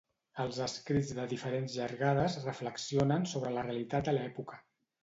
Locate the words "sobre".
3.35-3.57